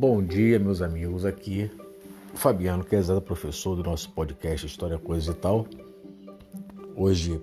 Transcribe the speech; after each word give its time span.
Bom 0.00 0.22
dia, 0.22 0.58
meus 0.58 0.80
amigos. 0.80 1.26
Aqui, 1.26 1.70
Fabiano 2.32 2.82
Quezada, 2.82 3.20
professor 3.20 3.76
do 3.76 3.82
nosso 3.82 4.10
podcast 4.12 4.66
História, 4.66 4.98
Coisas 4.98 5.28
e 5.28 5.38
Tal. 5.38 5.66
Hoje, 6.96 7.38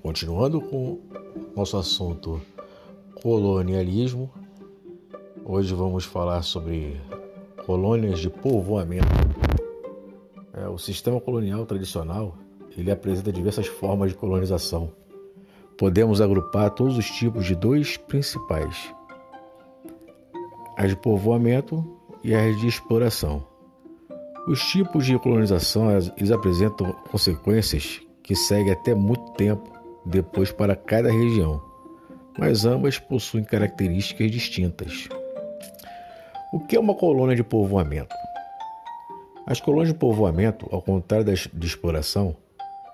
continuando 0.00 0.60
com 0.60 1.00
nosso 1.56 1.76
assunto 1.76 2.40
colonialismo, 3.20 4.30
hoje 5.44 5.74
vamos 5.74 6.04
falar 6.04 6.42
sobre 6.42 7.00
colônias 7.66 8.20
de 8.20 8.30
povoamento. 8.30 9.08
É, 10.52 10.68
o 10.68 10.78
sistema 10.78 11.20
colonial 11.20 11.66
tradicional 11.66 12.38
ele 12.78 12.92
apresenta 12.92 13.32
diversas 13.32 13.66
formas 13.66 14.12
de 14.12 14.16
colonização. 14.16 14.92
Podemos 15.76 16.20
agrupar 16.20 16.70
todos 16.70 16.96
os 16.96 17.10
tipos 17.10 17.44
de 17.44 17.56
dois 17.56 17.96
principais 17.96 18.94
as 20.76 20.90
de 20.90 20.96
povoamento 20.96 21.84
e 22.22 22.34
as 22.34 22.58
de 22.60 22.66
exploração. 22.66 23.44
Os 24.46 24.60
tipos 24.70 25.06
de 25.06 25.18
colonização 25.18 25.90
eles 26.16 26.30
apresentam 26.30 26.92
consequências 27.10 28.00
que 28.22 28.34
seguem 28.34 28.72
até 28.72 28.94
muito 28.94 29.32
tempo 29.32 29.70
depois 30.04 30.50
para 30.50 30.74
cada 30.74 31.10
região, 31.10 31.62
mas 32.38 32.64
ambas 32.64 32.98
possuem 32.98 33.44
características 33.44 34.30
distintas. 34.30 35.08
O 36.52 36.60
que 36.60 36.76
é 36.76 36.80
uma 36.80 36.94
colônia 36.94 37.36
de 37.36 37.44
povoamento? 37.44 38.14
As 39.46 39.60
colônias 39.60 39.92
de 39.92 39.98
povoamento, 39.98 40.66
ao 40.70 40.82
contrário 40.82 41.26
das 41.26 41.48
de 41.52 41.66
exploração, 41.66 42.36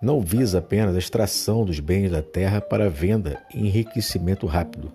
não 0.00 0.20
visa 0.20 0.58
apenas 0.58 0.94
a 0.94 0.98
extração 0.98 1.64
dos 1.64 1.78
bens 1.78 2.10
da 2.10 2.22
terra 2.22 2.60
para 2.60 2.90
venda 2.90 3.40
e 3.54 3.66
enriquecimento 3.66 4.46
rápido 4.46 4.92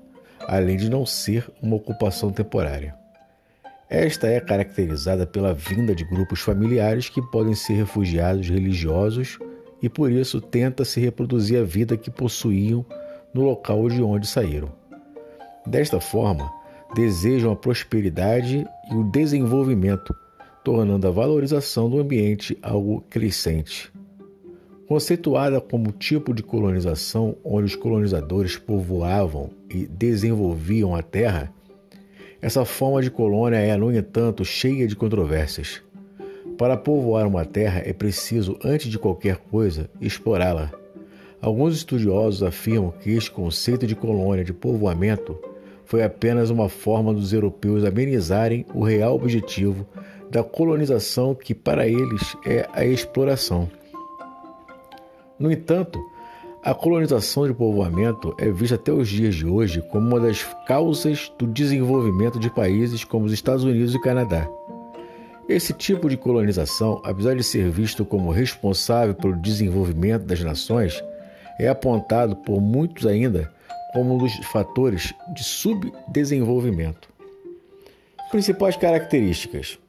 além 0.47 0.77
de 0.77 0.89
não 0.89 1.05
ser 1.05 1.51
uma 1.61 1.75
ocupação 1.75 2.31
temporária. 2.31 2.95
Esta 3.89 4.27
é 4.27 4.39
caracterizada 4.39 5.27
pela 5.27 5.53
vinda 5.53 5.93
de 5.93 6.05
grupos 6.05 6.39
familiares 6.39 7.09
que 7.09 7.21
podem 7.21 7.53
ser 7.53 7.73
refugiados 7.73 8.49
religiosos 8.49 9.37
e 9.81 9.89
por 9.89 10.11
isso 10.11 10.41
tenta 10.41 10.83
se 10.83 10.99
reproduzir 10.99 11.59
a 11.59 11.63
vida 11.63 11.97
que 11.97 12.09
possuíam 12.09 12.85
no 13.33 13.43
local 13.43 13.87
de 13.89 14.01
onde 14.01 14.25
saíram. 14.25 14.71
Desta 15.65 15.99
forma, 15.99 16.51
desejam 16.95 17.51
a 17.51 17.55
prosperidade 17.55 18.65
e 18.89 18.95
o 18.95 19.03
desenvolvimento, 19.03 20.15
tornando 20.63 21.07
a 21.07 21.11
valorização 21.11 21.89
do 21.89 21.99
ambiente 21.99 22.57
algo 22.61 23.01
crescente. 23.09 23.91
Conceituada 24.87 25.59
como 25.59 25.91
tipo 25.91 26.33
de 26.33 26.41
colonização 26.41 27.35
onde 27.43 27.65
os 27.65 27.75
colonizadores 27.75 28.55
povoavam 28.55 29.49
e 29.69 29.85
desenvolviam 29.85 30.95
a 30.95 31.01
terra, 31.01 31.53
essa 32.41 32.63
forma 32.63 33.01
de 33.01 33.11
colônia 33.11 33.57
é, 33.57 33.75
no 33.75 33.93
entanto, 33.93 34.45
cheia 34.45 34.87
de 34.87 34.95
controvérsias. 34.95 35.81
Para 36.57 36.77
povoar 36.77 37.27
uma 37.27 37.43
terra 37.43 37.81
é 37.85 37.91
preciso, 37.91 38.57
antes 38.63 38.89
de 38.89 38.97
qualquer 38.97 39.35
coisa, 39.35 39.89
explorá-la. 39.99 40.71
Alguns 41.41 41.75
estudiosos 41.75 42.41
afirmam 42.41 42.91
que 42.91 43.11
este 43.11 43.29
conceito 43.29 43.85
de 43.85 43.93
colônia 43.93 44.45
de 44.45 44.53
povoamento 44.53 45.37
foi 45.83 46.01
apenas 46.01 46.49
uma 46.49 46.69
forma 46.69 47.13
dos 47.13 47.33
europeus 47.33 47.83
amenizarem 47.83 48.65
o 48.73 48.85
real 48.85 49.15
objetivo 49.15 49.85
da 50.31 50.43
colonização, 50.43 51.35
que 51.35 51.53
para 51.53 51.85
eles 51.85 52.37
é 52.45 52.67
a 52.71 52.85
exploração. 52.85 53.69
No 55.39 55.51
entanto, 55.51 55.99
a 56.63 56.73
colonização 56.73 57.47
de 57.47 57.53
povoamento 57.53 58.35
é 58.39 58.49
vista 58.49 58.75
até 58.75 58.91
os 58.91 59.07
dias 59.07 59.35
de 59.35 59.45
hoje 59.45 59.81
como 59.91 60.07
uma 60.07 60.19
das 60.19 60.43
causas 60.65 61.31
do 61.37 61.45
desenvolvimento 61.45 62.39
de 62.39 62.49
países 62.49 63.03
como 63.03 63.25
os 63.25 63.31
Estados 63.31 63.63
Unidos 63.63 63.93
e 63.93 64.01
Canadá. 64.01 64.49
Esse 65.47 65.71
tipo 65.71 66.09
de 66.09 66.17
colonização, 66.17 67.01
apesar 67.05 67.35
de 67.35 67.43
ser 67.43 67.69
visto 67.69 68.03
como 68.03 68.31
responsável 68.31 69.13
pelo 69.13 69.37
desenvolvimento 69.37 70.23
das 70.25 70.41
nações, 70.41 71.01
é 71.59 71.69
apontado 71.69 72.35
por 72.35 72.59
muitos 72.59 73.05
ainda 73.05 73.49
como 73.93 74.15
um 74.15 74.17
dos 74.17 74.35
fatores 74.47 75.13
de 75.33 75.43
subdesenvolvimento. 75.43 77.07
Principais 78.29 78.75
características: 78.75 79.79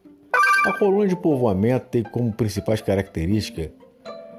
A 0.65 0.73
colônia 0.75 1.09
de 1.09 1.17
povoamento 1.17 1.87
tem 1.91 2.05
como 2.05 2.33
principais 2.33 2.81
características 2.81 3.71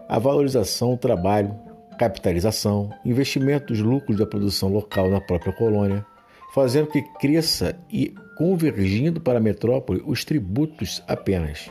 a 0.09 0.17
valorização 0.17 0.95
do 0.95 0.97
trabalho, 0.97 1.55
capitalização, 1.99 2.89
investimento 3.05 3.67
dos 3.67 3.79
lucros 3.79 4.17
da 4.17 4.25
produção 4.25 4.67
local 4.67 5.07
na 5.07 5.21
própria 5.21 5.53
colônia, 5.53 6.03
fazendo 6.51 6.87
que 6.87 7.03
cresça 7.19 7.79
e 7.91 8.11
convergindo 8.35 9.21
para 9.21 9.37
a 9.37 9.41
metrópole 9.41 10.01
os 10.03 10.25
tributos 10.25 11.03
apenas. 11.07 11.69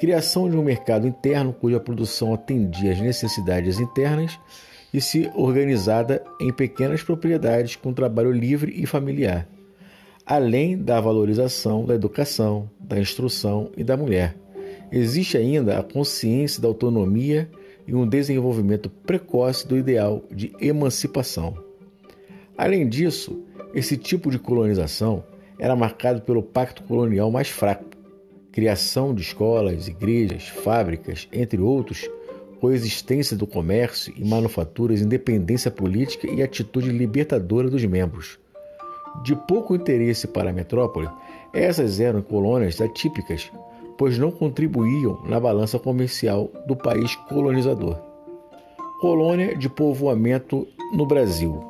Criação 0.00 0.48
de 0.48 0.56
um 0.56 0.62
mercado 0.62 1.06
interno 1.06 1.52
cuja 1.52 1.78
produção 1.78 2.32
atendia 2.32 2.92
às 2.92 3.00
necessidades 3.00 3.78
internas 3.78 4.38
e 4.94 5.00
se 5.00 5.30
organizada 5.34 6.24
em 6.40 6.50
pequenas 6.50 7.02
propriedades 7.02 7.76
com 7.76 7.92
trabalho 7.92 8.32
livre 8.32 8.72
e 8.80 8.86
familiar, 8.86 9.46
além 10.24 10.78
da 10.78 10.98
valorização 11.00 11.84
da 11.84 11.94
educação, 11.94 12.70
da 12.80 12.98
instrução 12.98 13.70
e 13.76 13.84
da 13.84 13.94
mulher. 13.94 14.34
Existe 14.90 15.36
ainda 15.36 15.78
a 15.78 15.82
consciência 15.82 16.62
da 16.62 16.68
autonomia 16.68 17.48
e 17.86 17.94
um 17.94 18.06
desenvolvimento 18.06 18.88
precoce 18.88 19.66
do 19.66 19.76
ideal 19.76 20.22
de 20.30 20.52
emancipação. 20.60 21.54
Além 22.56 22.88
disso, 22.88 23.42
esse 23.74 23.96
tipo 23.96 24.30
de 24.30 24.38
colonização 24.38 25.24
era 25.58 25.76
marcado 25.76 26.22
pelo 26.22 26.42
pacto 26.42 26.82
colonial 26.84 27.30
mais 27.30 27.48
fraco, 27.48 27.84
criação 28.50 29.14
de 29.14 29.22
escolas, 29.22 29.88
igrejas, 29.88 30.48
fábricas, 30.48 31.28
entre 31.32 31.60
outros, 31.60 32.08
coexistência 32.60 33.36
do 33.36 33.46
comércio 33.46 34.12
e 34.16 34.24
manufaturas, 34.24 35.00
independência 35.00 35.70
política 35.70 36.28
e 36.28 36.42
atitude 36.42 36.90
libertadora 36.90 37.70
dos 37.70 37.84
membros. 37.84 38.38
De 39.22 39.34
pouco 39.34 39.74
interesse 39.74 40.26
para 40.26 40.50
a 40.50 40.52
metrópole, 40.52 41.08
essas 41.52 42.00
eram 42.00 42.22
colônias 42.22 42.80
atípicas, 42.80 43.50
pois 43.98 44.16
não 44.16 44.30
contribuíam 44.30 45.20
na 45.26 45.40
balança 45.40 45.78
comercial 45.78 46.50
do 46.66 46.76
país 46.76 47.16
colonizador. 47.28 47.98
Colônia 49.00 49.56
de 49.56 49.68
povoamento 49.68 50.66
no 50.92 51.04
Brasil. 51.04 51.60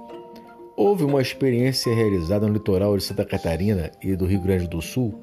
Houve 0.77 1.05
uma 1.05 1.23
experiência 1.23 1.93
realizada 1.93 2.47
no 2.47 2.53
litoral 2.53 2.97
de 2.97 3.03
Santa 3.03 3.25
Catarina 3.25 3.91
e 4.03 4.15
do 4.15 4.27
Rio 4.27 4.41
Grande 4.41 4.69
do 4.69 4.81
Sul 4.81 5.19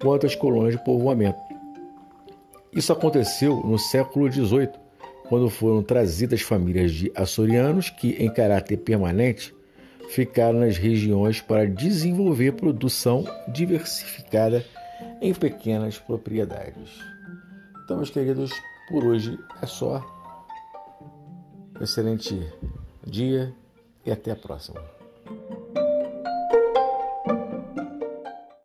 quanto 0.00 0.26
às 0.26 0.34
colônias 0.34 0.76
de 0.76 0.84
povoamento. 0.84 1.38
Isso 2.72 2.92
aconteceu 2.92 3.56
no 3.64 3.78
século 3.78 4.30
XVIII, 4.30 4.68
quando 5.28 5.48
foram 5.48 5.82
trazidas 5.82 6.42
famílias 6.42 6.92
de 6.92 7.10
açorianos 7.14 7.88
que, 7.88 8.10
em 8.22 8.32
caráter 8.32 8.76
permanente, 8.76 9.54
ficaram 10.10 10.60
nas 10.60 10.76
regiões 10.76 11.40
para 11.40 11.66
desenvolver 11.66 12.52
produção 12.52 13.24
diversificada 13.48 14.64
em 15.24 15.32
pequenas 15.32 15.98
propriedades. 15.98 16.90
Então, 17.82 17.96
meus 17.96 18.10
queridos, 18.10 18.52
por 18.90 19.06
hoje 19.06 19.38
é 19.62 19.66
só. 19.66 20.04
Excelente 21.80 22.38
dia 23.06 23.54
e 24.04 24.12
até 24.12 24.32
a 24.32 24.36
próxima. 24.36 24.82